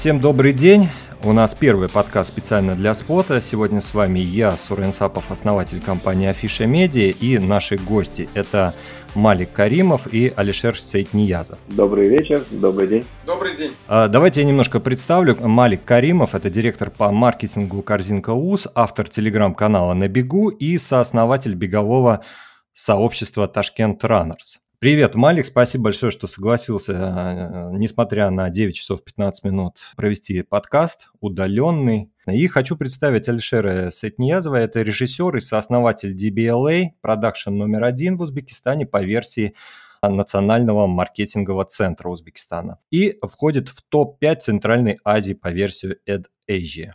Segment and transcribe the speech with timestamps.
[0.00, 0.88] Всем добрый день.
[1.24, 3.42] У нас первый подкаст специально для Spot а.
[3.42, 8.26] Сегодня с вами я, Сурен Сапов, основатель компании Афиша Медиа, и наши гости.
[8.32, 8.72] Это
[9.14, 11.58] Малик Каримов и Алишер Сейтниязов.
[11.68, 13.04] Добрый вечер, добрый день.
[13.26, 13.72] Добрый день.
[13.88, 15.36] А, давайте я немножко представлю.
[15.38, 22.24] Малик Каримов– это директор по маркетингу Корзинка УЗ, автор телеграм-канала «На бегу» и сооснователь бегового
[22.72, 24.60] сообщества Tashkent Runners.
[24.80, 31.10] Привет, Малик, спасибо большое, что согласился, э, несмотря на 9 часов 15 минут, провести подкаст
[31.20, 32.10] удаленный.
[32.26, 38.86] И хочу представить Алишера Сейтниязова, это режиссер и сооснователь DBLA, продакшн номер один в Узбекистане
[38.86, 39.54] по версии
[40.02, 42.78] Национального маркетингового центра Узбекистана.
[42.90, 46.92] И входит в топ-5 Центральной Азии по версию AdAsia.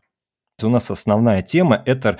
[0.63, 2.17] У нас основная тема– это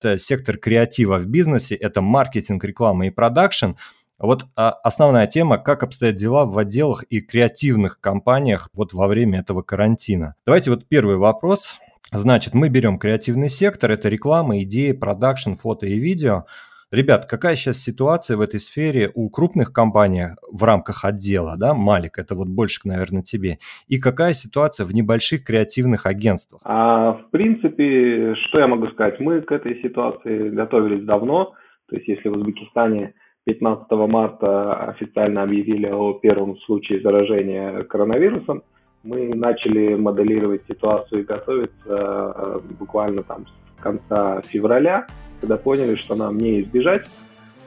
[0.00, 3.70] это сектор креатива в бизнесе, это маркетинг, реклама и продакшн–
[4.26, 9.40] вот а, основная тема, как обстоят дела в отделах и креативных компаниях вот во время
[9.40, 10.34] этого карантина.
[10.44, 11.78] Давайте вот первый вопрос.
[12.10, 16.44] Значит, мы берем креативный сектор, это реклама, идеи, продакшн, фото и видео.
[16.90, 22.18] Ребят, какая сейчас ситуация в этой сфере у крупных компаний в рамках отдела, да, Малик,
[22.18, 23.58] это вот больше, наверное, тебе,
[23.88, 26.62] и какая ситуация в небольших креативных агентствах?
[26.64, 31.52] А, в принципе, что я могу сказать, мы к этой ситуации готовились давно,
[31.90, 33.12] то есть если в Узбекистане
[33.48, 38.62] 15 марта официально объявили о первом случае заражения коронавирусом.
[39.02, 45.06] Мы начали моделировать ситуацию и готовиться э, буквально там с конца февраля,
[45.40, 47.06] когда поняли, что нам не избежать,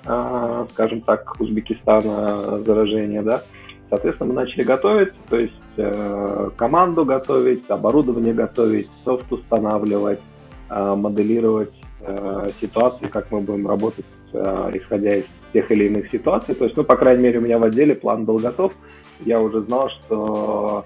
[0.06, 3.42] э, скажем так, Узбекистана заражения, да.
[3.90, 10.20] Соответственно, мы начали готовиться, то есть э, команду готовить, оборудование готовить, софт устанавливать,
[10.70, 11.74] моделировать
[12.60, 16.56] ситуации, как мы будем работать, исходя из тех или иных ситуаций.
[16.56, 18.74] То есть, ну, по крайней мере, у меня в отделе план был готов.
[19.24, 20.86] Я уже знал, что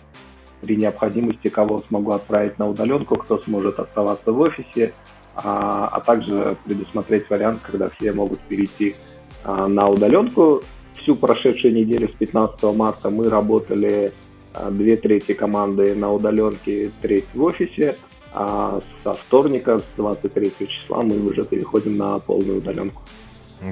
[0.61, 4.93] при необходимости кого смогу отправить на удаленку, кто сможет оставаться в офисе,
[5.35, 8.95] а, а также предусмотреть вариант, когда все могут перейти
[9.43, 10.61] а, на удаленку.
[10.95, 14.11] Всю прошедшую неделю с 15 марта мы работали
[14.53, 17.95] а, две трети команды на удаленке, треть в офисе,
[18.35, 23.01] а со вторника, с 23 числа мы уже переходим на полную удаленку.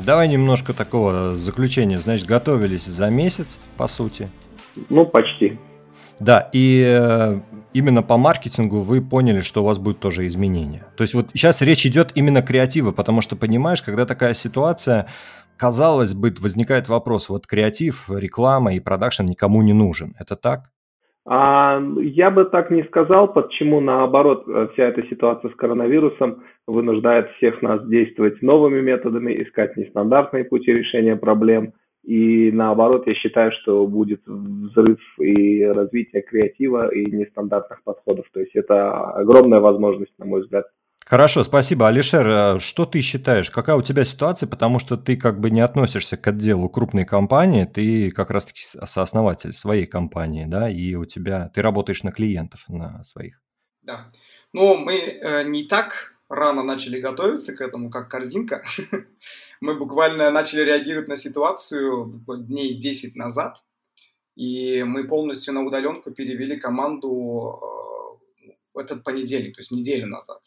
[0.06, 1.97] Давай немножко такого заключения.
[1.97, 4.29] Значит, готовились за месяц, по сути.
[4.90, 5.59] Ну, почти.
[6.19, 7.40] Да, и э,
[7.74, 10.85] именно по маркетингу вы поняли, что у вас будут тоже изменения.
[10.95, 15.07] То есть вот сейчас речь идет именно креатива, потому что понимаешь, когда такая ситуация,
[15.57, 20.16] казалось бы, возникает вопрос, вот креатив, реклама и продакшн никому не нужен.
[20.18, 20.69] Это так?
[21.25, 27.29] А, я бы так не сказал, почему наоборот э, вся эта ситуация с коронавирусом вынуждает
[27.31, 31.73] всех нас действовать новыми методами, искать нестандартные пути решения проблем.
[32.03, 38.25] И наоборот, я считаю, что будет взрыв и развитие креатива и нестандартных подходов.
[38.33, 40.66] То есть это огромная возможность, на мой взгляд.
[41.05, 41.87] Хорошо, спасибо.
[41.89, 45.59] Алишер, э, что ты считаешь, какая у тебя ситуация, потому что ты как бы не
[45.59, 51.49] относишься к отделу крупной компании, ты как раз-таки сооснователь своей компании, да, и у тебя,
[51.53, 53.41] ты работаешь на клиентов, на своих.
[53.81, 54.09] Да,
[54.53, 58.63] ну мы э, не так рано начали готовиться к этому, как корзинка.
[59.61, 63.63] мы буквально начали реагировать на ситуацию дней 10 назад,
[64.35, 70.41] и мы полностью на удаленку перевели команду э, в этот понедельник, то есть неделю назад.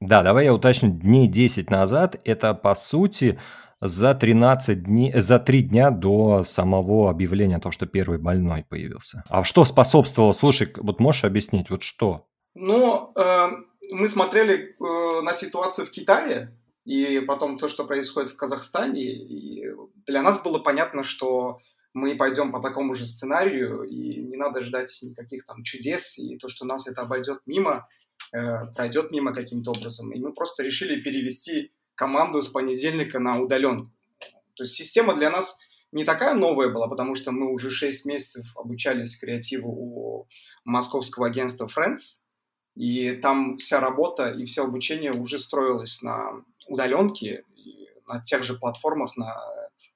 [0.00, 3.38] Да, давай я уточню, дней 10 назад это по сути
[3.82, 9.22] за 13 дней, за 3 дня до самого объявления о том, что первый больной появился.
[9.28, 10.32] А что способствовало?
[10.32, 12.26] Слушай, вот можешь объяснить, вот что?
[12.54, 13.48] Ну, э,
[13.90, 19.66] мы смотрели э, на ситуацию в Китае, и потом то, что происходит в Казахстане, и
[20.06, 21.58] для нас было понятно, что
[21.92, 26.48] мы пойдем по такому же сценарию, и не надо ждать никаких там чудес, и то,
[26.48, 27.86] что нас это обойдет мимо–
[28.30, 30.12] пройдет мимо каким-то образом.
[30.12, 33.90] И мы просто решили перевести команду с понедельника на удаленку.
[34.54, 35.58] То есть система для нас
[35.92, 40.28] не такая новая была, потому что мы уже 6 месяцев обучались креативу у
[40.64, 42.22] московского агентства Friends,
[42.76, 47.44] и там вся работа и все обучение уже строилось на удаленке,
[48.06, 49.36] на тех же платформах, на,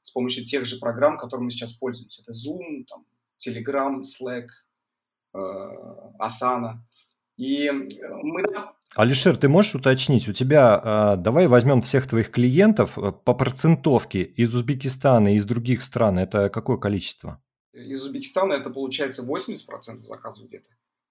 [0.03, 2.23] с помощью тех же программ, которыми мы сейчас пользуемся.
[2.23, 3.07] Это Zoom, там,
[3.39, 4.49] Telegram, Slack,
[5.35, 5.39] э,
[6.19, 6.79] Asana.
[7.37, 7.73] И э,
[8.23, 8.45] мы...
[8.95, 14.23] Алишер, ты можешь уточнить, у тебя, а, давай возьмем всех твоих клиентов э, по процентовке
[14.23, 17.43] из Узбекистана и из других стран, это какое количество?
[17.73, 20.69] Из Узбекистана это получается 80% заказов где-то,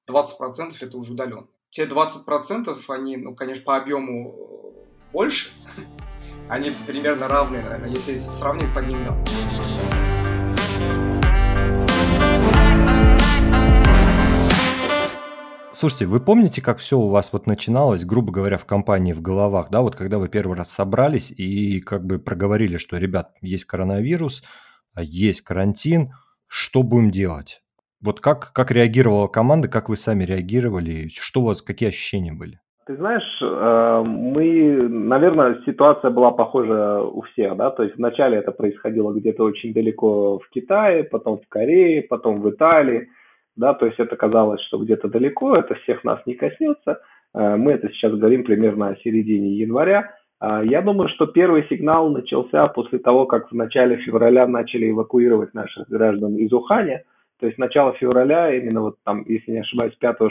[0.09, 1.47] 20% это уже удаленно.
[1.71, 5.51] Те 20% они, ну, конечно, по объему э, больше,
[6.49, 9.21] они примерно равны, наверное, если сравнивать по деньгам.
[15.83, 19.67] Слушайте, вы помните, как все у вас вот начиналось, грубо говоря, в компании в головах,
[19.69, 24.43] да, вот когда вы первый раз собрались и как бы проговорили, что, ребят, есть коронавирус,
[24.95, 26.13] а есть карантин,
[26.47, 27.59] что будем делать?
[28.01, 32.61] Вот как, как реагировала команда, как вы сами реагировали, что у вас, какие ощущения были?
[32.87, 38.53] Ты знаешь, э, мы, наверное, ситуация была похожа у всех, да, то есть вначале это
[38.53, 43.09] происходило где-то очень далеко в Китае, потом в Корее, потом в Италии,
[43.55, 47.01] да, то есть это казалось, что где-то далеко, это всех нас не коснется.
[47.33, 50.15] Э, мы это сейчас говорим примерно о середине января.
[50.39, 55.53] А я думаю, что первый сигнал начался после того, как в начале февраля начали эвакуировать
[55.53, 57.03] наших граждан из Уханя.
[57.39, 60.29] То есть начало февраля, именно вот там, если не ошибаюсь, 5-6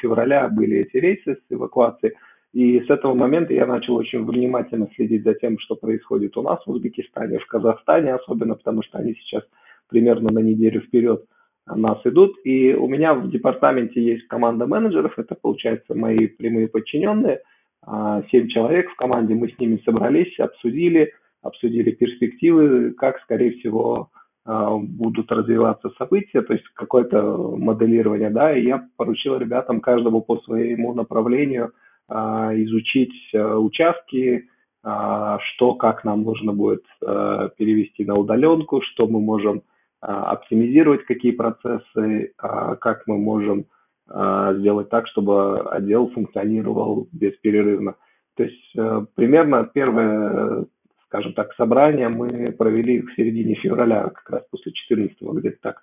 [0.00, 2.14] февраля были эти рейсы с эвакуацией.
[2.52, 6.60] И с этого момента я начал очень внимательно следить за тем, что происходит у нас
[6.64, 9.42] в Узбекистане, в Казахстане особенно, потому что они сейчас
[9.88, 11.24] примерно на неделю вперед
[11.66, 12.36] нас идут.
[12.44, 17.40] И у меня в департаменте есть команда менеджеров, это, получается, мои прямые подчиненные,
[17.86, 21.12] а, семь человек в команде, мы с ними собрались, обсудили,
[21.42, 24.10] обсудили перспективы, как, скорее всего,
[24.44, 27.22] а, будут развиваться события, то есть какое-то
[27.56, 31.72] моделирование, да, и я поручил ребятам каждому по своему направлению
[32.08, 34.48] а, изучить участки,
[34.82, 39.62] что, как нам нужно будет перевести на удаленку, что мы можем
[40.04, 43.66] оптимизировать, какие процессы, как мы можем
[44.06, 47.94] сделать так, чтобы отдел функционировал бесперерывно.
[48.36, 48.72] То есть
[49.14, 50.66] примерно первое
[51.14, 55.82] скажем так, собрания мы провели в середине февраля, как раз после 14-го, где-то так.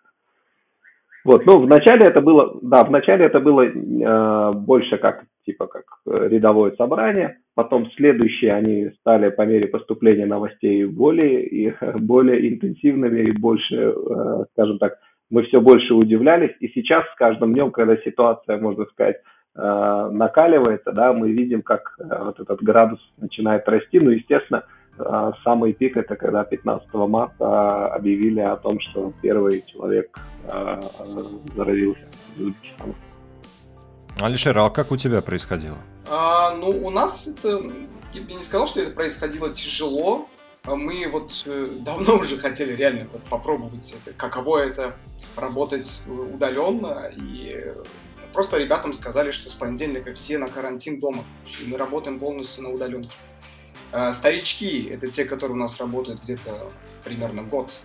[1.24, 6.72] Вот, ну, вначале это было, да, вначале это было э, больше как, типа, как рядовое
[6.78, 13.76] собрание, потом следующие они стали по мере поступления новостей более, и, более интенсивными и больше,
[13.76, 14.98] э, скажем так,
[15.30, 19.18] мы все больше удивлялись, и сейчас с каждым днем, когда ситуация, можно сказать,
[19.56, 24.64] э, накаливается, да, мы видим, как э, вот этот градус начинает расти, ну, естественно,
[25.46, 30.16] самый пик это когда 15 марта объявили о том, что первый человек
[31.56, 32.06] заразился.
[32.36, 33.11] в Узбекистане.
[34.20, 35.78] Алишер, а как у тебя происходило?
[36.08, 37.62] А, ну, у нас это...
[38.14, 40.28] Я бы не сказал, что это происходило тяжело.
[40.64, 44.96] А мы вот э, давно уже хотели реально попробовать это, каково это
[45.36, 47.12] работать удаленно.
[47.16, 47.74] И
[48.32, 51.24] просто ребятам сказали, что с понедельника все на карантин дома.
[51.62, 53.16] И мы работаем полностью на удаленке.
[53.92, 56.70] А, старички, это те, которые у нас работают где-то
[57.04, 57.82] примерно год,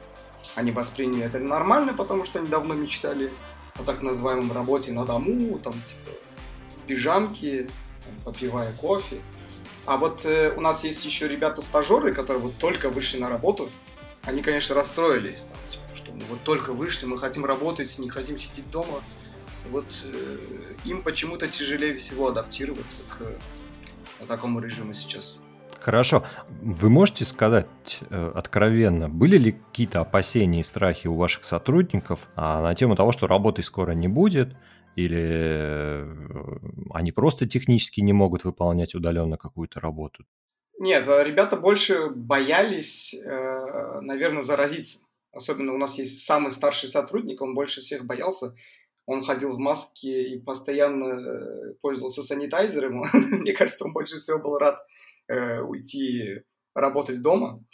[0.55, 3.33] они восприняли это нормально, потому что они давно мечтали
[3.79, 6.17] о так называемом работе на дому, там, типа,
[6.87, 7.69] пижамки,
[8.25, 9.21] попивая кофе.
[9.85, 13.71] А вот э, у нас есть еще ребята-стажеры, которые вот только вышли на работу.
[14.23, 18.37] Они, конечно, расстроились, там, типа, что мы вот только вышли, мы хотим работать, не хотим
[18.37, 19.03] сидеть дома.
[19.71, 23.39] Вот э, им почему-то тяжелее всего адаптироваться к
[24.27, 25.39] такому режиму сейчас.
[25.81, 26.25] Хорошо.
[26.61, 27.67] Вы можете сказать
[28.11, 33.13] э, откровенно, были ли какие-то опасения и страхи у ваших сотрудников а, на тему того,
[33.13, 34.57] что работы скоро не будет,
[34.97, 36.59] или э,
[36.95, 40.25] они просто технически не могут выполнять удаленно какую-то работу?
[40.79, 45.01] Нет, э, ребята больше боялись, э, наверное, заразиться.
[45.33, 48.55] Особенно у нас есть самый старший сотрудник, он больше всех боялся.
[49.05, 53.05] Он ходил в маске и постоянно э, пользовался санитайзером.
[53.13, 54.85] Мне кажется, он больше всего был рад
[55.29, 56.43] э, уйти
[56.75, 57.65] работать дома.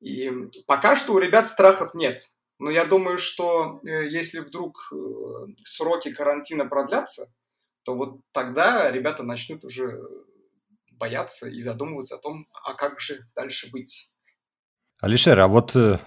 [0.00, 0.30] И
[0.66, 2.20] пока что у ребят страхов нет.
[2.58, 4.96] Но я думаю, что э, если вдруг э,
[5.64, 7.26] сроки карантина продлятся,
[7.84, 10.00] то вот тогда ребята начнут уже
[10.92, 14.13] бояться и задумываться о том, а как же дальше быть.
[15.04, 15.98] Алишер, а вот э,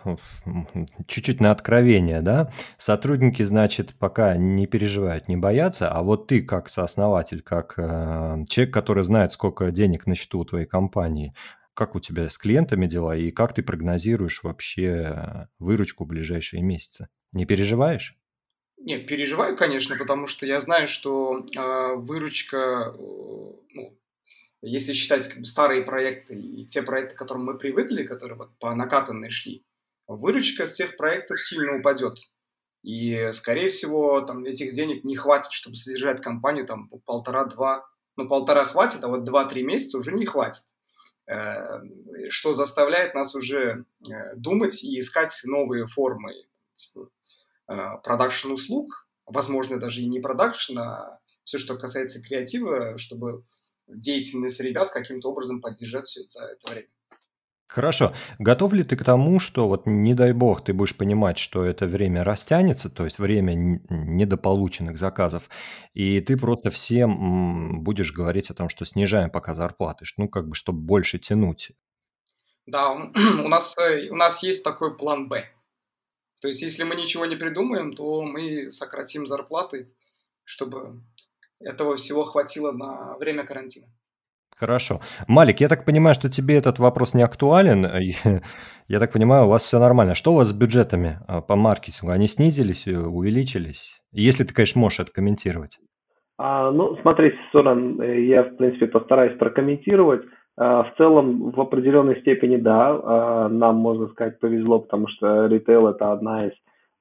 [1.07, 2.51] чуть-чуть на откровение, да?
[2.79, 8.73] Сотрудники, значит, пока не переживают, не боятся, а вот ты как сооснователь, как э, человек,
[8.73, 11.35] который знает, сколько денег на счету у твоей компании,
[11.75, 17.07] как у тебя с клиентами дела и как ты прогнозируешь вообще выручку в ближайшие месяцы?
[17.33, 18.17] Не переживаешь?
[18.79, 23.97] Нет, переживаю, конечно, потому что я знаю, что э, выручка, э, ну,
[24.67, 28.57] если считать как бы, старые проекты и те проекты, к которым мы привыкли, которые вот
[28.59, 29.65] по накатанной шли,
[30.07, 32.17] выручка с тех проектов сильно упадет.
[32.83, 37.85] И, скорее всего, там этих денег не хватит, чтобы содержать компанию там полтора-два.
[38.15, 40.63] Ну, полтора хватит, а вот два-три месяца уже не хватит.
[41.27, 41.81] Э,
[42.29, 46.33] что заставляет нас уже э, думать и искать новые формы
[46.73, 47.09] типа,
[47.67, 53.43] э, продакшн услуг, возможно, даже и не продакшн, а все, что касается креатива, чтобы
[53.87, 56.87] деятельность ребят каким-то образом поддержать все это, это время.
[57.67, 58.13] Хорошо.
[58.39, 61.85] Готов ли ты к тому, что вот не дай бог ты будешь понимать, что это
[61.85, 65.49] время растянется, то есть время недополученных заказов,
[65.93, 70.55] и ты просто всем будешь говорить о том, что снижаем пока зарплаты, ну как бы,
[70.55, 71.71] чтобы больше тянуть.
[72.65, 72.93] Да,
[73.43, 75.43] у нас, э, у нас есть такой план «Б».
[76.41, 79.91] То есть если мы ничего не придумаем, то мы сократим зарплаты,
[80.43, 81.01] чтобы
[81.59, 83.87] этого всего хватило на время карантина.
[84.59, 85.01] Хорошо.
[85.27, 87.85] Малик, я так понимаю, что тебе этот вопрос не актуален.
[88.87, 90.15] Я так понимаю, у вас все нормально.
[90.15, 92.11] Что у вас с бюджетами а, по маркетингу?
[92.11, 94.01] Они снизились, э, увеличились?
[94.13, 95.77] Если ты, конечно, можешь это комментировать.
[96.37, 100.21] А, ну, смотрите, Соран, э, я, в принципе, постараюсь прокомментировать.
[100.55, 105.87] А, в целом, в определенной степени, да, а, нам, можно сказать, повезло, потому что ритейл–
[105.89, 106.53] это одна из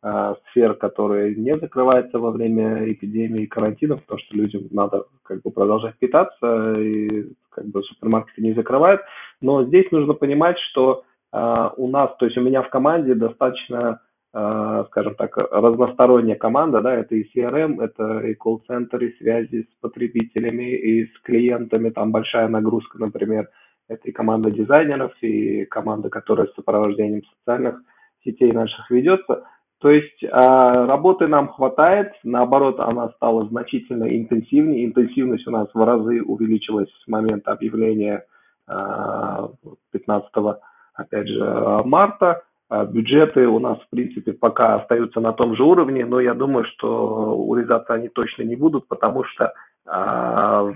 [0.03, 5.51] сфер, которые не закрываются во время эпидемии и карантина, потому что людям надо как бы
[5.51, 9.01] продолжать питаться, и как бы супермаркеты не закрывают.
[9.41, 14.01] Но здесь нужно понимать, что э, у нас, то есть у меня в команде достаточно,
[14.33, 19.81] э, скажем так, разносторонняя команда, да, это и CRM, это и колл-центр, и связи с
[19.81, 23.49] потребителями, и с клиентами, там большая нагрузка, например,
[23.89, 27.81] это и команда дизайнеров, и команда, которая с сопровождением социальных
[28.23, 29.45] сетей наших ведется–
[29.81, 34.87] то есть а, работы нам хватает, наоборот, она стала значительно интенсивнее.
[34.87, 38.25] Интенсивность у нас в разы увеличилась с момента объявления
[38.67, 40.59] 15 а,
[40.95, 42.43] опять же, марта.
[42.71, 46.65] А, бюджеты у нас, в принципе, пока остаются на том же уровне, но я думаю,
[46.65, 49.53] что урезаться они точно не будут, потому что,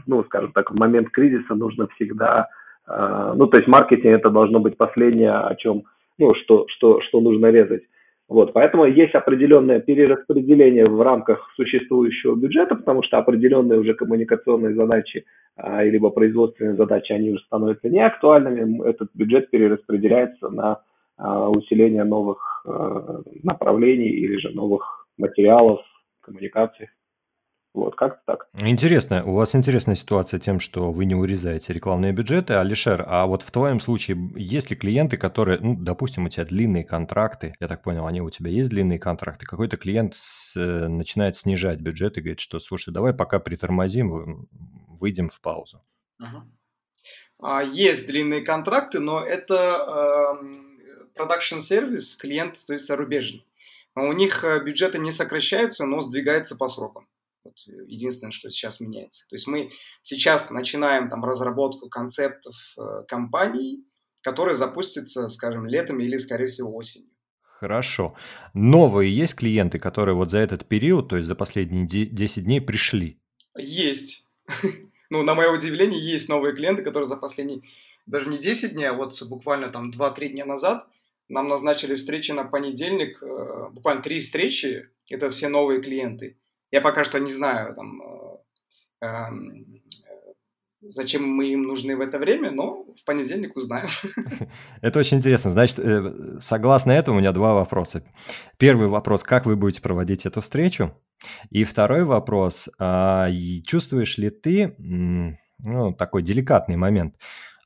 [0.07, 2.49] ну, скажем так, в момент кризиса нужно всегда,
[2.87, 5.83] ну, то есть маркетинг это должно быть последнее, о чем,
[6.17, 7.83] ну, что, что, что нужно резать.
[8.31, 15.25] Вот, поэтому есть определенное перераспределение в рамках существующего бюджета, потому что определенные уже коммуникационные задачи
[15.57, 18.89] а, либо производственные задачи, они уже становятся неактуальными.
[18.89, 20.81] Этот бюджет перераспределяется на
[21.17, 25.81] а, усиление новых а, направлений или же новых материалов,
[26.21, 26.89] коммуникаций.
[27.73, 28.49] Вот, как-то так.
[28.59, 32.55] Интересно, у вас интересная ситуация тем, что вы не урезаете рекламные бюджеты.
[32.55, 36.83] Алишер, а вот в твоем случае есть ли клиенты, которые, ну, допустим, у тебя длинные
[36.83, 41.37] контракты, я так понял, они у тебя есть длинные контракты, какой-то клиент с, э, начинает
[41.37, 44.49] снижать бюджет и говорит, что, слушай, давай пока притормозим,
[44.89, 45.81] выйдем в паузу.
[46.21, 47.67] Uh-huh.
[47.73, 50.45] Есть длинные контракты, но это э,
[51.17, 53.47] production service, клиент, то есть зарубежный.
[53.95, 57.07] У них э, бюджеты не сокращаются, но сдвигаются по срокам.
[57.45, 57.57] Вот
[57.87, 59.27] единственное, что сейчас меняется.
[59.29, 59.71] То есть мы
[60.03, 63.85] сейчас начинаем там разработку концептов э, компаний,
[64.23, 67.11] которые запустятся, скажем, летом или, скорее всего, осенью.
[67.43, 68.15] Хорошо.
[68.55, 73.21] Новые есть клиенты, которые вот за этот период, то есть за последние 10 дней пришли?
[73.57, 74.29] Есть.
[75.13, 77.63] Ну, на мое удивление, есть новые клиенты, которые за последние,
[78.07, 80.87] даже не 10 дней, а вот буквально там 2-3 дня назад
[81.31, 86.37] нам назначили встречи на понедельник, э, буквально три встречи, это все новые клиенты.
[86.71, 89.83] Я пока что не знаю, там, э, эм,
[90.81, 93.89] зачем мы им нужны в это время, но в понедельник узнаем.
[94.81, 95.51] Это очень интересно.
[95.51, 98.03] Значит, э, согласно этому у меня два вопроса.
[98.59, 100.95] Первый вопрос, как вы будете проводить эту встречу?
[101.51, 103.29] И второй вопрос, а,
[103.67, 107.17] чувствуешь ли ты, ну, такой деликатный момент,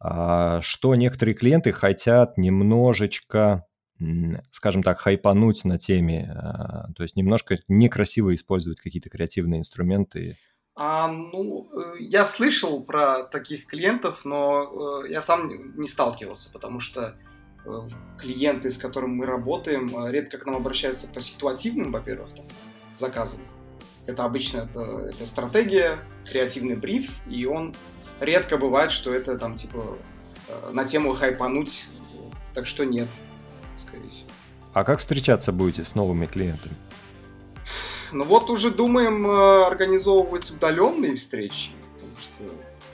[0.01, 3.65] а, что некоторые клиенты хотят немножечко
[4.51, 10.37] скажем так, хайпануть на теме, а, то есть немножко некрасиво использовать какие-то креативные инструменты?
[10.77, 16.81] А, ну, э, я слышал про таких клиентов, но э, я сам не сталкивался, потому
[16.81, 17.17] что
[17.65, 17.71] э,
[18.19, 22.45] клиенты, с которыми мы работаем, редко к нам обращаются по ситуативным, во-первых, там,
[22.97, 23.41] заказам.
[24.07, 27.75] Это обычно это, это стратегия, креативный бриф, и он
[28.21, 29.97] редко бывает, что это там типа
[30.73, 31.87] на тему хайпануть,
[32.53, 33.09] так что нет.
[34.75, 36.75] А как встречаться будете с новыми клиентами?
[38.13, 42.45] Ну вот уже думаем э, организовывать удаленные встречи, потому что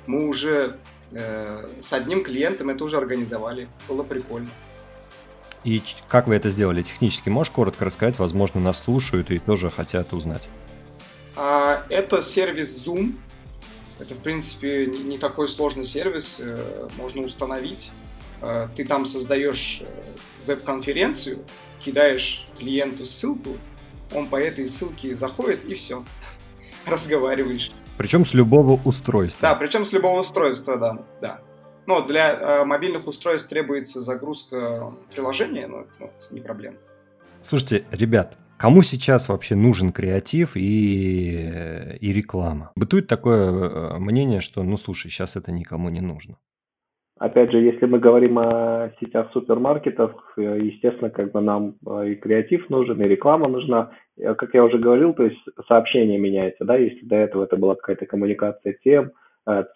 [0.06, 0.76] мы уже
[1.12, 4.48] э, с одним клиентом это уже организовали, было прикольно.
[5.64, 7.28] И как вы это сделали технически?
[7.30, 8.18] Можешь коротко рассказать?
[8.18, 10.48] Возможно, нас слушают и тоже хотят узнать.
[11.36, 13.14] А, это сервис Zoom.
[13.98, 16.40] Это, в принципе, не, не такой сложный сервис.
[16.40, 17.92] Э, можно установить.
[18.42, 19.86] Э, ты там создаешь э,
[20.46, 21.44] веб-конференцию,
[21.78, 23.56] кидаешь клиенту ссылку,
[24.14, 26.04] он по этой ссылке заходит и все,
[26.86, 27.72] разговариваешь.
[27.96, 29.42] Причем с любого устройства.
[29.42, 31.40] Да, причем с любого устройства, да, да.
[31.86, 36.76] Но для э, мобильных устройств требуется загрузка приложения, но ну, это не проблема.
[37.42, 42.70] Слушайте, ребят, кому сейчас вообще нужен креатив и, и реклама?
[42.76, 46.36] Бытует такое мнение, что, ну слушай, сейчас это никому не нужно.
[47.20, 52.14] Опять же, если мы говорим о сетях супермаркетов, э, естественно, как бы нам э, и
[52.14, 53.90] креатив нужен, и реклама нужна.
[54.16, 57.74] Э, как я уже говорил, то есть сообщение меняется, да, если до этого это была
[57.74, 59.12] какая-то коммуникация тем,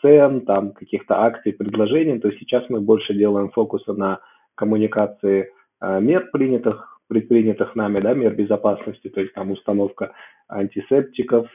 [0.00, 4.20] цен, там каких-то акций, предложений, то сейчас мы больше делаем фокуса на
[4.54, 5.50] коммуникации
[5.82, 10.12] мер принятых, предпринятых нами, да, мер безопасности, то есть там установка
[10.48, 11.48] антисептиков,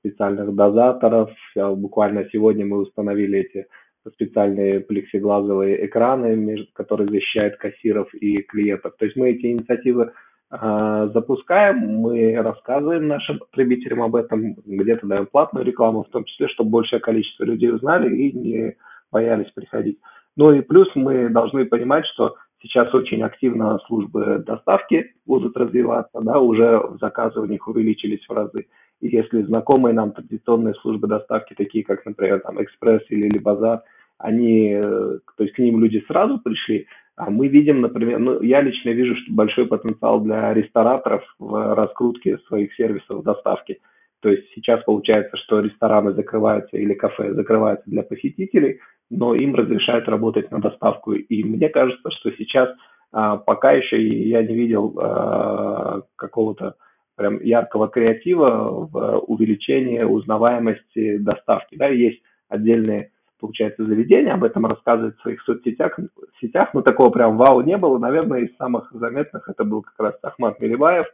[0.00, 1.30] специальных дозаторов.
[1.54, 3.66] Буквально сегодня мы установили эти
[4.14, 8.94] специальные плексиглазовые экраны, которые защищают кассиров и клиентов.
[8.98, 10.12] То есть мы эти инициативы
[10.50, 16.48] э, запускаем, мы рассказываем нашим потребителям об этом, где-то даем платную рекламу, в том числе,
[16.48, 18.76] чтобы большее количество людей узнали и не
[19.10, 19.98] боялись приходить.
[20.36, 26.38] Ну и плюс мы должны понимать, что сейчас очень активно службы доставки будут развиваться, да,
[26.38, 28.66] уже заказы у них увеличились в разы.
[29.00, 33.82] И если знакомые нам традиционные службы доставки, такие как, например, там Экспресс или Либазар,
[34.18, 38.60] они, э, то есть к ним люди сразу пришли, а мы видим, например, ну, я
[38.60, 43.80] лично вижу, что большой потенциал для рестораторов в раскрутке своих сервисов доставки.
[44.20, 50.08] То есть сейчас получается, что рестораны закрываются или кафе закрываются для посетителей, но им разрешают
[50.08, 51.12] работать на доставку.
[51.12, 52.68] И мне кажется, что сейчас
[53.12, 56.74] а, пока еще я не видел а, какого-то
[57.16, 61.76] прям яркого креатива в увеличении узнаваемости доставки.
[61.76, 63.10] Да, есть отдельные,
[63.40, 65.98] получается, заведения, об этом рассказывают в своих соцсетях,
[66.40, 67.98] сетях, но такого прям вау не было.
[67.98, 71.06] Наверное, из самых заметных это был как раз Ахмат Мелибаев,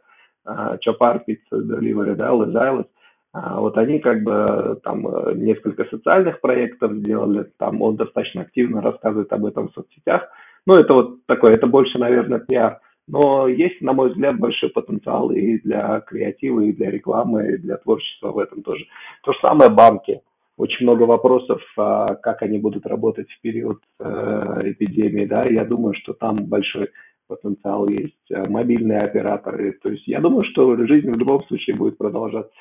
[0.81, 2.85] Чопар Пицца Деливери, да, Лезайлес.
[3.33, 9.33] Вот они как бы там э, несколько социальных проектов сделали, там он достаточно активно рассказывает
[9.33, 10.29] об этом в соцсетях.
[10.65, 15.31] Ну, это вот такое, это больше, наверное, пиар но есть, на мой взгляд, большой потенциал
[15.31, 18.85] и для креатива, и для рекламы, и для творчества в этом тоже.
[19.23, 20.21] То же самое банки.
[20.57, 25.25] Очень много вопросов, а, как они будут работать в период э, эпидемии.
[25.25, 25.45] Да?
[25.45, 26.91] Я думаю, что там большой
[27.27, 28.31] потенциал есть.
[28.31, 29.73] А, мобильные операторы.
[29.83, 32.55] То есть я думаю, что жизнь в любом случае будет продолжаться.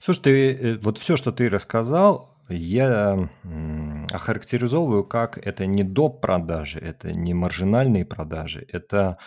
[0.00, 3.28] Слушай, ты, э, вот все, что ты рассказал, я
[4.10, 6.22] охарактеризовываю как это не доп.
[6.22, 9.18] продажи, это не маржинальные продажи, это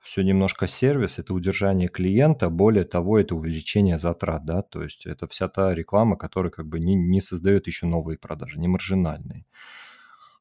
[0.00, 5.26] все немножко сервис, это удержание клиента, более того, это увеличение затрат, да, то есть это
[5.26, 9.44] вся та реклама, которая как бы не, не создает еще новые продажи, не маржинальные.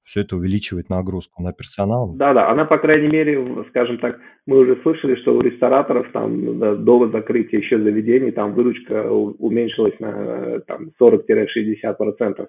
[0.04, 2.14] Все это увеличивает нагрузку на персонал.
[2.16, 6.84] Да, да, она, по крайней мере, скажем так, мы уже слышали, что у рестораторов там
[6.84, 12.48] до закрытия еще заведений там выручка уменьшилась на там, 40-60%.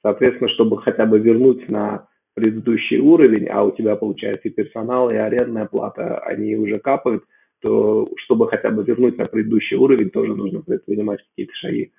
[0.00, 5.14] Соответственно, чтобы хотя бы вернуть на предыдущий уровень, а у тебя получается и персонал, и
[5.14, 7.24] арендная плата, они уже капают,
[7.60, 11.92] то чтобы хотя бы вернуть на предыдущий уровень, тоже нужно предпринимать какие-то шаги.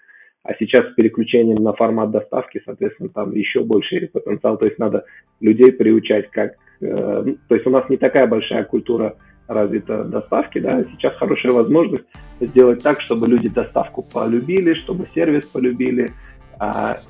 [0.44, 4.58] А сейчас с переключением на формат доставки, соответственно, там еще больше потенциал.
[4.58, 5.06] То есть надо
[5.40, 6.56] людей приучать как...
[6.82, 9.16] Э, ну, то есть у нас не такая большая культура
[9.48, 12.06] развита доставки, да, сейчас хорошая возможность
[12.40, 16.33] сделать так, чтобы люди доставку полюбили, чтобы сервис полюбили, а,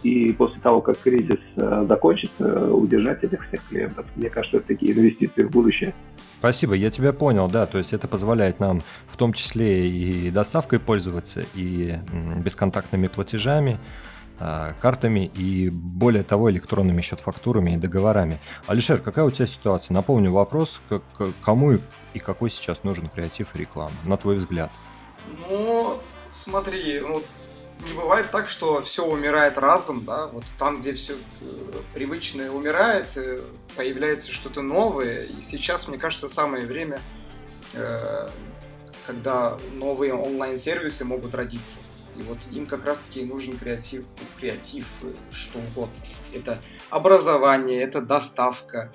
[0.04, 4.06] и после того, как кризис э, закончится, удержать этих всех клиентов.
[4.16, 5.94] Мне кажется, это такие инвестиции в будущее.
[6.40, 10.80] Спасибо, я тебя понял, да, то есть это позволяет нам в том числе и доставкой
[10.80, 11.96] пользоваться, и
[12.44, 13.78] бесконтактными платежами,
[14.40, 18.40] а, картами и, более того, электронными счет-фактурами и договорами.
[18.68, 19.94] Алишер, какая у тебя ситуация?
[19.94, 20.82] Напомню вопрос,
[21.42, 21.80] кому
[22.14, 24.70] и какой сейчас нужен креатив и реклама, на твой взгляд?
[25.50, 27.22] Ну, смотри, ну,
[27.84, 31.46] не бывает так, что все умирает разом, да, вот там, где все э,
[31.94, 33.42] привычное умирает, э,
[33.76, 37.00] появляется что-то новое, и сейчас, мне кажется, самое время,
[37.74, 38.28] э,
[39.06, 41.80] когда новые онлайн-сервисы могут родиться.
[42.18, 44.06] И вот им как раз-таки нужен креатив,
[44.40, 44.88] креатив,
[45.32, 45.96] что угодно.
[46.34, 48.94] Это образование, это доставка,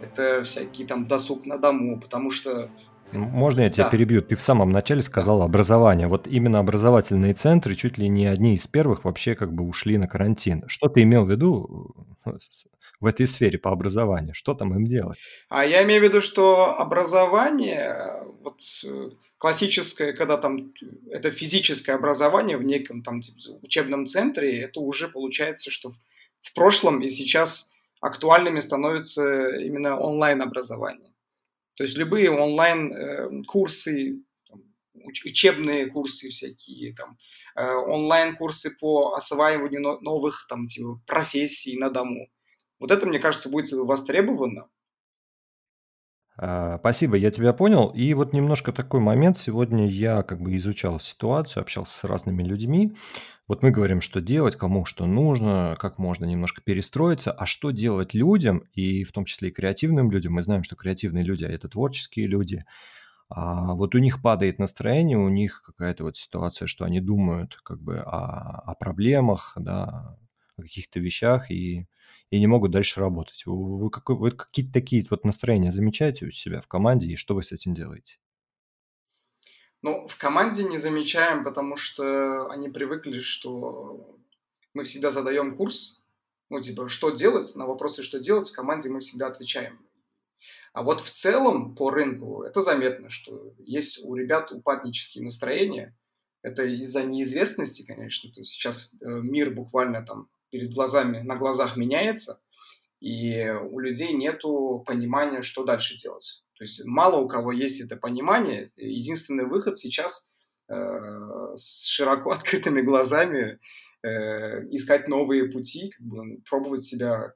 [0.00, 2.70] это всякий там досуг на дому, потому что
[3.18, 3.90] можно я тебя да.
[3.90, 4.22] перебью?
[4.22, 6.08] Ты в самом начале сказал образование.
[6.08, 10.08] Вот именно образовательные центры чуть ли не одни из первых вообще как бы ушли на
[10.08, 10.64] карантин.
[10.68, 12.32] Что ты имел в виду э,
[13.00, 14.34] в этой сфере по образованию?
[14.34, 15.18] Что там им делать?
[15.48, 20.72] А я имею в виду, что образование, вот э, классическое, когда там
[21.10, 23.20] это физическое образование в неком там
[23.62, 25.94] учебном центре, это уже получается, что в,
[26.40, 31.13] в прошлом и сейчас актуальными становится именно онлайн-образование.
[31.76, 34.14] То есть любые онлайн-курсы, э,
[35.24, 37.18] учебные курсы всякие, там,
[37.56, 42.28] э, онлайн-курсы по осваиванию новых там, типа, профессий на дому.
[42.78, 44.68] Вот это, мне кажется, будет востребовано.
[46.36, 47.88] А, спасибо, я тебя понял.
[47.88, 49.38] И вот немножко такой момент.
[49.38, 52.96] Сегодня я как бы изучал ситуацию, общался с разными людьми.
[53.46, 58.14] Вот мы говорим, что делать, кому что нужно, как можно немножко перестроиться, а что делать
[58.14, 60.32] людям, и в том числе и креативным людям.
[60.32, 62.64] Мы знаем, что креативные люди– это творческие люди.
[63.28, 67.80] А вот у них падает настроение, у них какая-то вот ситуация, что они думают как
[67.80, 70.16] бы о, о проблемах, да,
[70.56, 71.86] о каких-то вещах, и
[72.30, 73.42] и не могут дальше работать.
[73.46, 77.42] Вы, какой, вы какие-то такие вот настроения замечаете у себя в команде, и что вы
[77.42, 78.18] с этим делаете?
[79.82, 84.18] Ну, в команде не замечаем, потому что они привыкли, что
[84.72, 86.02] мы всегда задаем курс,
[86.50, 89.78] ну, типа, что делать, на вопросы, что делать, в команде мы всегда отвечаем.
[90.72, 95.96] А вот в целом по рынку это заметно, что есть у ребят упаднические настроения.
[96.42, 98.30] Это из-за неизвестности, конечно.
[98.32, 102.40] То есть сейчас э, мир буквально там перед глазами, на глазах меняется,
[103.00, 106.44] и у людей нету понимания, что дальше делать.
[106.56, 108.68] То есть мало у кого есть это понимание.
[108.76, 110.30] Единственный выход сейчас
[110.68, 110.74] э,
[111.56, 113.58] с широко открытыми глазами
[114.04, 114.08] э,
[114.70, 117.34] искать новые пути, как бы, пробовать себя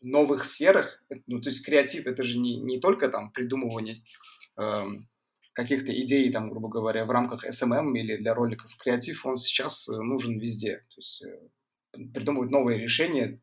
[0.00, 1.02] в новых сферах.
[1.26, 3.96] Ну, то есть креатив это же не, не только там придумывание
[4.56, 4.84] э,
[5.54, 8.70] каких-то идей, там, грубо говоря, в рамках SMM или для роликов.
[8.76, 10.86] Креатив, он сейчас э, нужен везде.
[10.88, 11.24] То есть
[12.14, 13.40] придумывать новые решения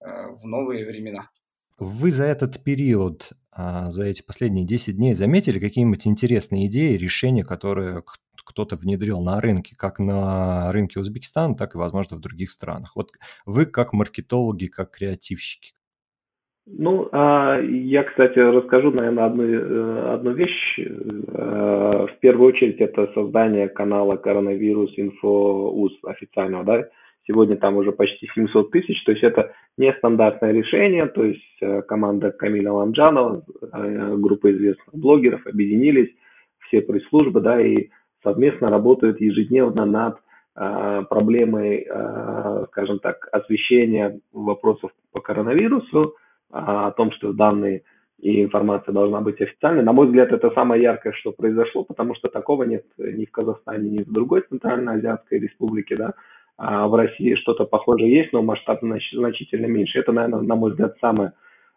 [0.00, 1.30] э, в новые времена.
[1.78, 7.44] Вы за этот период, а, за эти последние 10 дней заметили какие-нибудь интересные идеи, решения,
[7.44, 8.02] которые
[8.46, 12.92] кто-то внедрил на рынке, как на рынке Узбекистана, так и, возможно, в других странах?
[12.96, 13.10] Вот
[13.44, 15.72] вы как маркетологи, как креативщики.
[16.68, 20.78] Ну, а я, кстати, расскажу, наверное, одну, э, одну вещь.
[20.78, 26.88] Э, в первую очередь, это создание канала коронавирус инфо УЗ официального, да,
[27.26, 32.30] Сегодня там уже почти 700 тысяч, то есть это нестандартное решение, то есть э, команда
[32.30, 36.14] Камиля Ламджанова, э, группа известных блогеров объединились,
[36.68, 37.88] все пресс-службы, да, и
[38.22, 40.18] совместно работают ежедневно над
[40.54, 41.88] э, проблемой,
[42.68, 46.14] скажем так, освещения вопросов по коронавирусу,
[46.50, 47.82] о том, что данные
[48.18, 49.82] и информация должна быть официальной.
[49.82, 53.90] На мой взгляд, это самое яркое, что произошло, потому что такого нет ни в Казахстане,
[53.90, 56.14] ни в другой Центральноазиатской республике, да,
[56.58, 59.98] а в России что-то похожее есть, но масштаб значительно меньше.
[59.98, 61.32] Это, наверное, на мой взгляд, самое.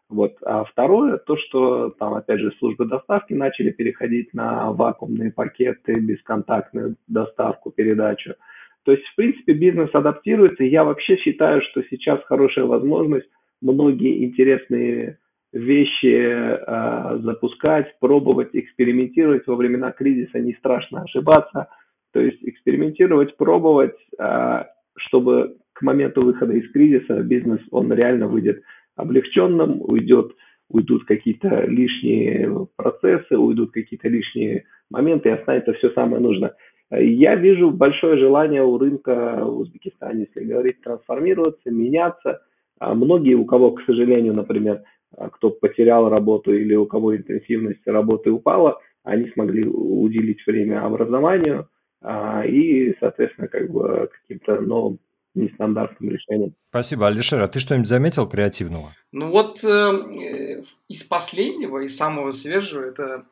[0.08, 0.38] Вот.
[0.44, 6.96] А второе, то, что там, опять же, службы доставки начали переходить на вакуумные пакеты, бесконтактную
[7.08, 8.36] доставку, передачу.
[8.84, 10.63] То есть, в принципе, бизнес адаптируется.
[10.63, 13.30] Я вообще считаю, что сейчас хорошая возможность
[13.62, 15.20] многие интересные
[15.52, 20.39] вещи э, запускать, пробовать, экспериментировать во времена кризиса.
[20.39, 21.68] Не страшно ошибаться–
[22.13, 24.67] то есть экспериментировать, пробовать, а,
[24.98, 28.62] чтобы к моменту выхода из кризиса бизнес, он реально выйдет
[28.95, 30.36] облегченным, уйдет,
[30.69, 36.56] уйдут какие-то лишние процессы, уйдут какие-то лишние моменты, и останется все самое нужное.
[36.91, 42.41] Я вижу большое желание у рынка в Узбекистане, если говорить, трансформироваться, меняться.
[42.80, 44.82] А многие, у кого, к сожалению, например,
[45.15, 51.67] а, кто потерял работу или у кого интенсивность работы упала, они смогли уделить время образованию,
[52.02, 55.00] и, соответственно, как бы каким-то новым
[55.36, 56.56] нестандартным решением.
[56.70, 57.42] Спасибо, Алишер.
[57.42, 58.96] А ты что-нибудь заметил креативного?
[59.12, 63.26] Ну вот э, из последнего, из самого свежего, это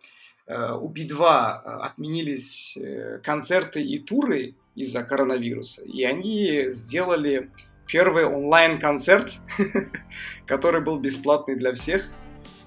[0.45, 7.49] э, у Би-2 отменились э, концерты и туры из-за коронавируса, и они сделали
[7.87, 9.39] первый онлайн-концерт,
[10.45, 12.09] который был бесплатный для всех.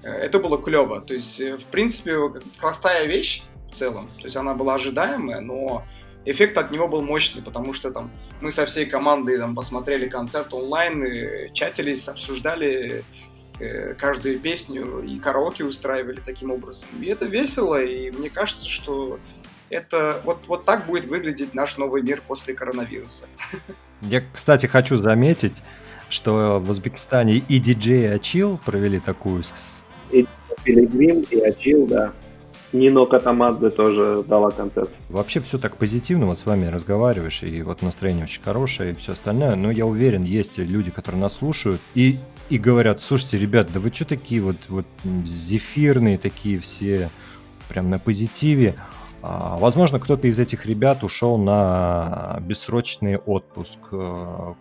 [0.03, 1.01] Э, это было клево.
[1.01, 2.17] То есть, э, в принципе,
[2.59, 4.09] простая вещь, в целом.
[4.17, 5.83] То есть она была ожидаемая, но
[6.25, 10.53] эффект от него был мощный, потому что там мы со всей командой там посмотрели концерт
[10.53, 13.03] онлайн, и чатились, обсуждали
[13.59, 16.87] э, каждую песню и караоке устраивали таким образом.
[16.99, 19.19] И это весело, и мне кажется, что
[19.69, 23.27] это вот, вот так будет выглядеть наш новый мир после коронавируса.
[24.01, 25.61] Я, кстати, хочу заметить,
[26.09, 29.43] что в Узбекистане и диджей, и Ачил провели такую...
[30.11, 30.27] И
[30.63, 32.11] Пилигрим, и Ачил, да.
[32.73, 34.89] Нино Катамадзе тоже дала концерт.
[35.09, 39.13] Вообще все так позитивно, вот с вами разговариваешь, и вот настроение очень хорошее, и все
[39.13, 42.17] остальное, но я уверен, есть люди, которые нас слушают, и,
[42.49, 44.85] и говорят, слушайте, ребят, да вы что такие вот, вот
[45.25, 47.09] зефирные такие все,
[47.67, 48.75] прям на позитиве,
[49.21, 54.53] возможно, кто-то из этих ребят ушел на бессрочный отпуск, э,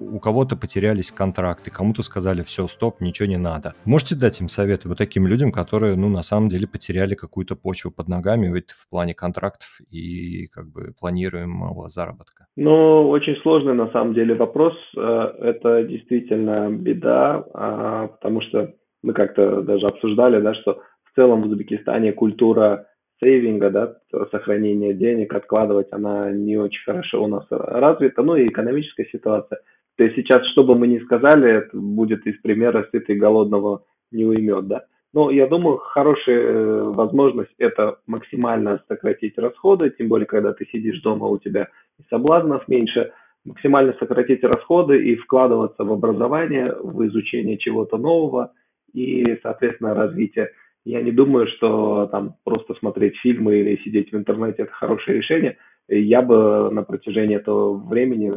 [0.00, 3.74] у кого-то потерялись контракты, кому-то сказали, все, стоп, ничего не надо.
[3.84, 7.90] Можете дать им советы вот таким людям, которые, ну, на самом деле потеряли какую-то почву
[7.90, 12.46] под ногами в плане контрактов и как бы планируемого заработка?
[12.56, 14.74] Ну, очень сложный на самом деле вопрос.
[14.96, 21.42] Э, это действительно беда, а, потому что мы как-то даже обсуждали, да, что в целом
[21.42, 22.86] в Узбекистане культура
[23.24, 23.96] сейвинга, да,
[24.30, 29.60] сохранения денег, откладывать, она не очень хорошо у нас развита, ну и экономическая ситуация.
[29.96, 34.24] То есть сейчас, что бы мы ни сказали, это будет из примера сытый голодного не
[34.24, 34.84] уймет, да.
[35.12, 41.00] Но я думаю, хорошая э, возможность это максимально сократить расходы, тем более, когда ты сидишь
[41.02, 41.68] дома, у тебя
[42.10, 43.12] соблазнов меньше,
[43.44, 48.52] максимально сократить расходы и вкладываться в образование, в изучение чего-то нового
[48.92, 50.50] и, соответственно, развитие.
[50.84, 55.56] Я не думаю, что там просто смотреть фильмы или сидеть в интернете это хорошее решение.
[55.88, 58.32] Я бы на протяжении этого времени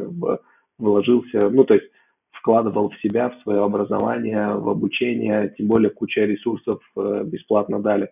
[0.78, 1.86] вложился, ну, то есть
[2.32, 8.10] вкладывал в себя, в свое образование, в обучение, тем более куча ресурсов э, бесплатно дали.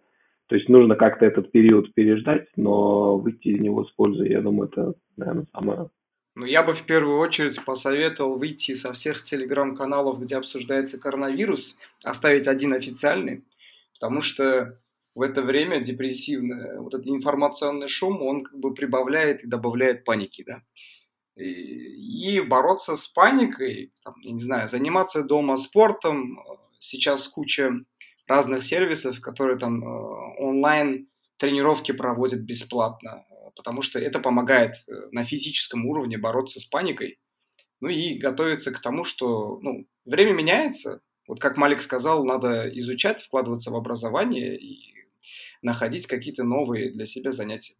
[0.48, 4.68] То есть нужно как-то этот период переждать, но выйти из него с пользой, я думаю,
[4.68, 5.88] это, наверное, самое
[6.36, 12.46] ну, я бы в первую очередь посоветовал выйти со всех телеграм-каналов, где обсуждается коронавирус, оставить
[12.46, 13.42] один официальный,
[13.98, 14.78] потому что
[15.14, 20.44] в это время депрессивный вот этот информационный шум, он как бы прибавляет и добавляет паники,
[20.46, 20.62] да.
[21.36, 26.38] И, и бороться с паникой, там, я не знаю, заниматься дома спортом,
[26.78, 27.72] сейчас куча
[28.26, 35.24] разных сервисов, которые там э, онлайн тренировки проводят бесплатно, потому что это помогает э, на
[35.24, 37.18] физическом уровне бороться с паникой,
[37.80, 41.00] ну и готовиться к тому, что ну, время меняется.
[41.28, 44.94] Вот как Малик сказал, надо изучать, вкладываться в образование и
[45.62, 47.74] находить какие-то новые для себя занятия.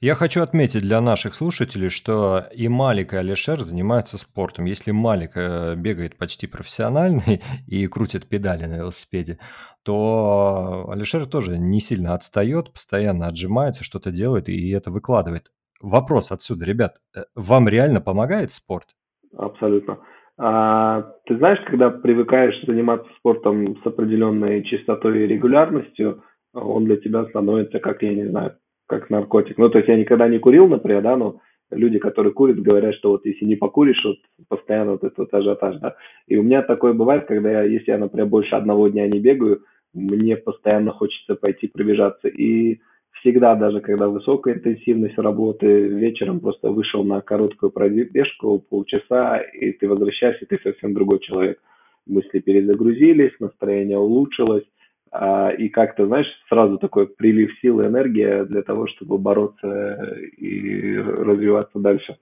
[0.00, 4.64] Я хочу отметить для наших слушателей, что и Малик, и Алишер занимаются спортом.
[4.64, 9.38] Если Малик э, бегает почти профессиональный и крутит педали на велосипеде,
[9.84, 15.52] то Алишер тоже не сильно отстает, постоянно отжимается, что-то делает и это выкладывает.
[15.80, 18.96] Вопрос отсюда, ребят, э, вам реально помогает спорт?
[19.36, 20.00] Абсолютно.
[20.42, 26.22] А, ты знаешь, когда привыкаешь заниматься спортом с определенной частотой и регулярностью,
[26.54, 28.56] он для тебя становится, как я не знаю,
[28.88, 29.58] как наркотик.
[29.58, 33.10] Ну, то есть я никогда не курил, например, да, но люди, которые курят, говорят, что
[33.10, 34.16] вот если не покуришь, вот
[34.48, 35.96] постоянно вот этот вот ажиотаж, да.
[36.26, 39.62] И у меня такое бывает, когда я, если я, например, больше одного дня не бегаю,
[39.92, 42.28] мне постоянно хочется пойти пробежаться.
[42.28, 42.80] И
[43.20, 49.88] всегда, даже когда высокая интенсивность работы, вечером просто вышел на короткую пробежку, полчаса, и ты
[49.88, 51.60] возвращаешься, ты совсем другой человек.
[52.06, 54.64] Мысли перезагрузились, настроение улучшилось,
[55.12, 60.96] а, и как-то, знаешь, сразу такой прилив сил и энергии для того, чтобы бороться и
[60.96, 62.16] развиваться дальше.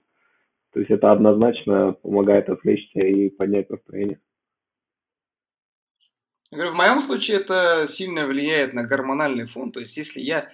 [0.73, 4.19] То есть это однозначно помогает отвлечься и поднять настроение.
[6.51, 9.71] Я говорю, в моем случае это сильно влияет на гормональный фон.
[9.71, 10.47] То есть если я э,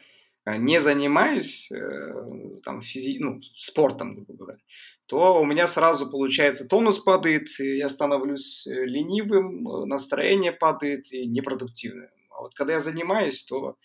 [0.46, 3.18] не занимаюсь э, там, физи...
[3.20, 4.60] ну, спортом, грубо говоря,
[5.08, 12.10] то у меня сразу получается тонус падает, я становлюсь э, ленивым, настроение падает и непродуктивным.
[12.30, 13.78] А вот когда я занимаюсь, то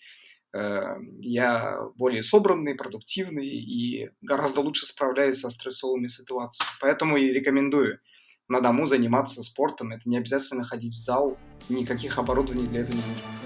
[0.53, 6.69] э, я более собранный, продуктивный и гораздо лучше справляюсь со стрессовыми ситуациями.
[6.79, 7.99] Поэтому и рекомендую
[8.47, 9.91] на дому заниматься спортом.
[9.91, 11.37] Это не обязательно ходить в зал,
[11.69, 13.40] никаких оборудований для этого не нужно.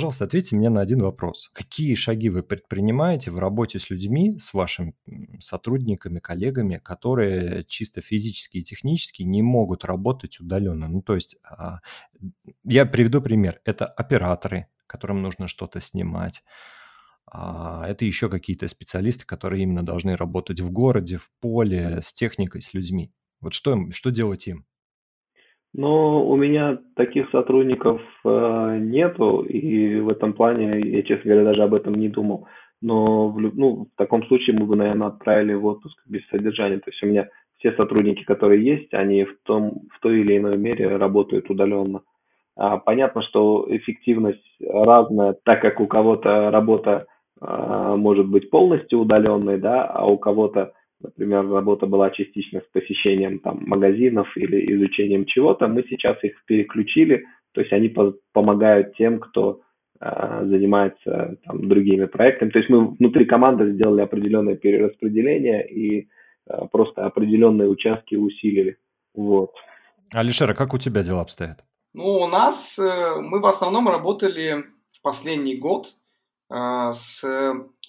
[0.00, 1.50] Пожалуйста, ответьте мне на один вопрос.
[1.52, 4.94] Какие шаги вы предпринимаете в работе с людьми, с вашими
[5.40, 10.88] сотрудниками, коллегами, которые чисто физически и технически не могут работать удаленно?
[10.88, 11.80] Ну, то есть, а,
[12.64, 13.60] я приведу пример.
[13.66, 16.42] Это операторы, которым нужно что-то снимать.
[17.26, 22.62] А, это еще какие-то специалисты, которые именно должны работать в городе, в поле, с техникой,
[22.62, 23.12] с людьми.
[23.42, 24.64] Вот что, что делать им?
[25.72, 31.62] Но у меня таких сотрудников э, нету, и в этом плане я, честно говоря, даже
[31.62, 32.48] об этом не думал.
[32.82, 36.78] Но в, ну, в таком случае мы бы, наверное, отправили в отпуск без содержания.
[36.78, 37.28] То есть у меня
[37.58, 42.02] все сотрудники, которые есть, они в, том, в той или иной мере работают удаленно.
[42.56, 47.06] А, понятно, что эффективность разная, так как у кого-то работа
[47.40, 53.38] а, может быть полностью удаленной, да, а у кого-то например, работа была частично с посещением
[53.40, 59.18] там, магазинов или изучением чего-то, мы сейчас их переключили, то есть они по помогают тем,
[59.18, 59.60] кто
[60.00, 62.50] э, занимается там, другими проектами.
[62.50, 66.08] То есть мы внутри команды сделали определенное перераспределение и
[66.48, 68.76] э, просто определенные участки усилили.
[69.14, 69.52] Вот.
[70.12, 71.64] Алишера, как у тебя дела обстоят?
[71.92, 75.86] Ну, у нас э, мы в основном работали в последний год
[76.50, 77.24] с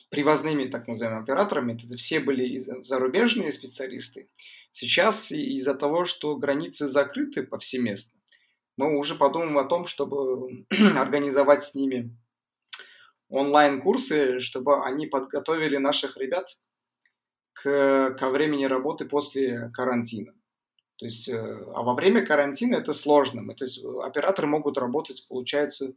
[0.09, 4.29] привозными, так называемыми, операторами, это все были зарубежные специалисты.
[4.69, 8.19] Сейчас из-за того, что границы закрыты повсеместно,
[8.77, 10.65] мы уже подумаем о том, чтобы
[10.97, 12.15] организовать с ними
[13.29, 16.47] онлайн-курсы, чтобы они подготовили наших ребят
[17.53, 20.33] к, ко времени работы после карантина.
[20.97, 21.35] То есть, э,
[21.73, 23.47] а во время карантина это сложно.
[23.55, 25.93] То есть операторы могут работать, получается,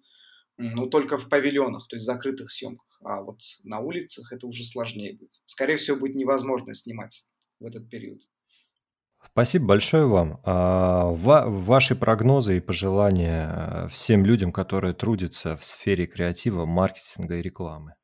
[0.57, 3.01] ну, только в павильонах, то есть закрытых съемках.
[3.05, 5.33] А вот на улицах это уже сложнее будет.
[5.47, 7.25] Скорее всего, будет невозможно снимать
[7.61, 8.21] в этот период.
[9.33, 10.39] Спасибо большое вам.
[10.45, 17.43] А, ваши прогнозы и пожелания э, всем людям, которые трудятся в сфере креатива, маркетинга и
[17.43, 17.95] рекламы.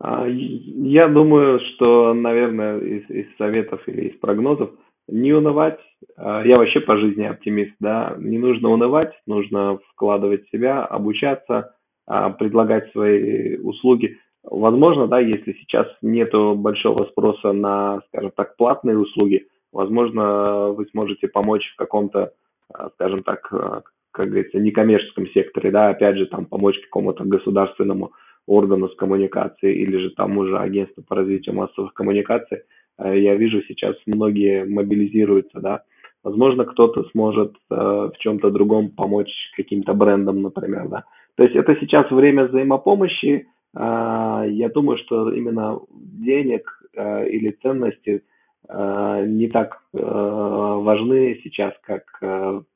[0.00, 4.70] А, я думаю, что, наверное, из, из советов или из прогнозов
[5.08, 5.78] не унывать.
[6.16, 8.16] А, я вообще по жизни оптимист, да.
[8.18, 11.75] Не нужно унывать, нужно вкладывать в себя, обучаться,
[12.06, 14.18] предлагать свои услуги.
[14.44, 21.28] Возможно, да, если сейчас нету большого спроса на, скажем так, платные услуги, Возможно, вы сможете
[21.28, 22.32] помочь в каком-то,
[22.72, 28.12] а, скажем так, а, как говорится, некоммерческом секторе, да, опять же, там помочь какому-то государственному
[28.46, 32.62] органу с коммуникацией или же тому же агентству по развитию массовых коммуникаций.
[32.96, 35.82] А, я вижу сейчас многие мобилизируются, да.
[36.24, 41.04] Возможно, кто-то сможет в чем-то другом помочь каким-то брендам, например, да.
[41.36, 43.46] То есть это сейчас время взаимопомощи.
[43.74, 48.22] Я думаю, что именно денег или ценности–
[48.68, 52.02] Э, не так важны сейчас, как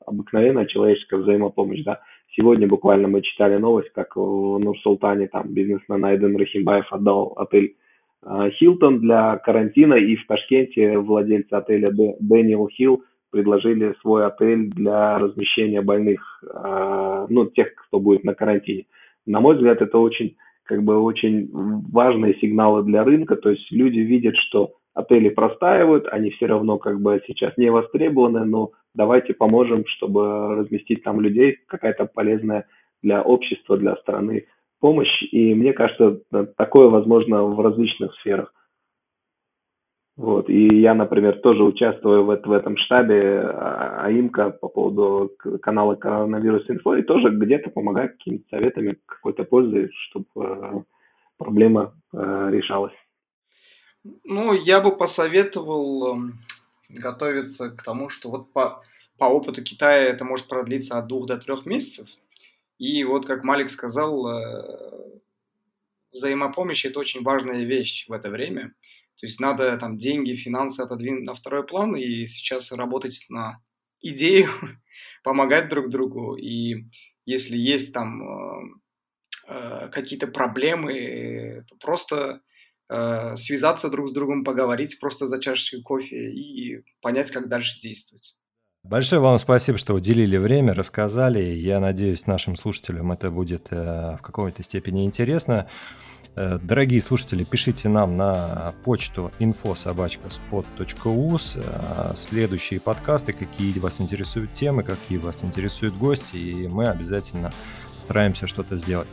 [0.07, 1.83] обыкновенная человеческая взаимопомощь.
[1.85, 2.01] Да?
[2.37, 7.77] Сегодня буквально мы читали новость, как в Нур-Султане там бизнесмен Айден Рахимбаев отдал отель
[8.59, 15.83] Хилтон для карантина, и в Ташкенте владельцы отеля Дэниел Хилл предложили свой отель для размещения
[15.83, 16.43] больных,
[17.29, 18.87] ну, тех, кто будет на карантине.
[19.27, 23.99] На мой взгляд, это очень, как бы, очень важные сигналы для рынка, то есть люди
[23.99, 29.85] видят, что отели простаивают, они все равно как бы сейчас не востребованы, но давайте поможем,
[29.87, 32.67] чтобы разместить там людей, какая-то полезная
[33.03, 34.47] для общества, для страны
[34.81, 35.23] помощь.
[35.31, 36.21] И мне кажется,
[36.57, 38.53] такое возможно в различных сферах.
[40.21, 40.51] Вот.
[40.51, 46.69] И я, например, тоже участвую в, в этом штабе а, АИМКа по поводу канала Коронавирус
[46.69, 50.83] Инфо и тоже где-то помогаю какими-то советами, какой-то пользой, чтобы э,
[51.39, 52.93] проблема э, решалась.
[54.25, 56.33] Ну, я бы посоветовал эм,
[56.91, 58.83] готовиться к тому, что вот по,
[59.17, 62.09] по опыту Китая это может продлиться от двух до трех месяцев.
[62.79, 65.21] И вот, как Малик сказал, э,
[66.13, 68.75] взаимопомощь– это очень важная вещь в это время.
[69.21, 73.61] То есть надо там деньги, финансы отодвинуть на второй план и сейчас работать на
[74.01, 74.49] идею,
[75.23, 76.37] помогать друг другу.
[76.37, 76.87] И
[77.27, 78.63] если есть там э,
[79.49, 82.41] э, какие-то проблемы, то просто
[82.93, 88.35] Э, связаться друг с другом, поговорить просто за чашечкой кофе и понять, как дальше действовать.
[88.83, 91.41] Большое вам спасибо, что уделили время, рассказали.
[91.41, 95.69] Я надеюсь, нашим слушателям это будет э, в какой-то степени интересно.
[96.37, 100.17] Э, дорогие слушатели, пишите нам на почту info.spot.us
[102.17, 107.51] следующие подкасты, какие вас интересуют темы, какие вас интересуют гости, и мы обязательно
[107.99, 109.09] стараемся что-то сделать.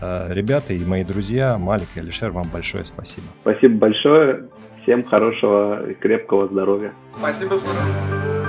[0.00, 3.26] Э, ребята и мои друзья, Малик и Алишер, вам большое спасибо.
[3.42, 4.48] Спасибо большое.
[4.82, 6.92] Всем хорошего и крепкого здоровья.
[7.10, 8.43] Спасибо, Сурен.